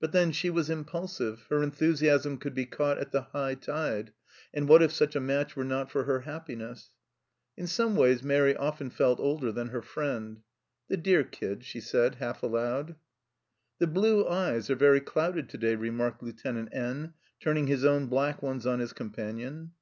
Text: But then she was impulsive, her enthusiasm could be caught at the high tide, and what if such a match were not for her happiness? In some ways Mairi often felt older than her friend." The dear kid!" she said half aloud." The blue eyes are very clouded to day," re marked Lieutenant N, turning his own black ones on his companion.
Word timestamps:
But 0.00 0.12
then 0.12 0.32
she 0.32 0.48
was 0.48 0.70
impulsive, 0.70 1.44
her 1.50 1.62
enthusiasm 1.62 2.38
could 2.38 2.54
be 2.54 2.64
caught 2.64 2.96
at 2.96 3.12
the 3.12 3.20
high 3.20 3.56
tide, 3.56 4.14
and 4.54 4.66
what 4.66 4.80
if 4.82 4.90
such 4.90 5.14
a 5.14 5.20
match 5.20 5.54
were 5.54 5.66
not 5.66 5.90
for 5.90 6.04
her 6.04 6.20
happiness? 6.20 6.94
In 7.58 7.66
some 7.66 7.94
ways 7.94 8.22
Mairi 8.22 8.56
often 8.56 8.88
felt 8.88 9.20
older 9.20 9.52
than 9.52 9.68
her 9.68 9.82
friend." 9.82 10.40
The 10.88 10.96
dear 10.96 11.24
kid!" 11.24 11.62
she 11.66 11.82
said 11.82 12.14
half 12.14 12.42
aloud." 12.42 12.96
The 13.80 13.86
blue 13.86 14.26
eyes 14.26 14.70
are 14.70 14.76
very 14.76 15.00
clouded 15.02 15.50
to 15.50 15.58
day," 15.58 15.74
re 15.74 15.90
marked 15.90 16.22
Lieutenant 16.22 16.70
N, 16.72 17.12
turning 17.38 17.66
his 17.66 17.84
own 17.84 18.06
black 18.06 18.40
ones 18.42 18.64
on 18.66 18.78
his 18.80 18.94
companion. 18.94 19.72